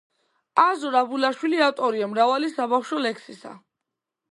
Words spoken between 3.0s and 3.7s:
ლექსისა.